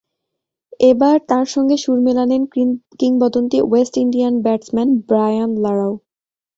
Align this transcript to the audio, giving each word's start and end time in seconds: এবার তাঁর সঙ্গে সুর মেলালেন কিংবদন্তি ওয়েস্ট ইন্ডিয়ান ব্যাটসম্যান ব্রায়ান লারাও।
এবার 0.81 1.15
তাঁর 1.29 1.45
সঙ্গে 1.47 1.75
সুর 1.77 1.97
মেলালেন 2.01 2.41
কিংবদন্তি 2.99 3.57
ওয়েস্ট 3.63 3.93
ইন্ডিয়ান 3.97 4.33
ব্যাটসম্যান 4.45 4.89
ব্রায়ান 5.07 5.51
লারাও। 5.63 5.93